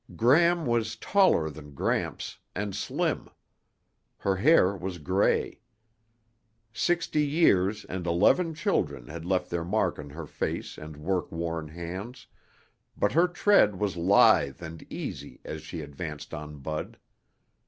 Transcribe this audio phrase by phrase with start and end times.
[0.15, 3.29] Gram was taller than Gramps, and slim.
[4.17, 5.59] Her hair was gray.
[6.73, 11.67] Sixty years and eleven children had left their mark on her face and work worn
[11.67, 12.25] hands,
[12.97, 16.97] but her tread was lithe and easy as she advanced on Bud.